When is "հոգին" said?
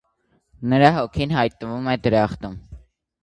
0.95-1.35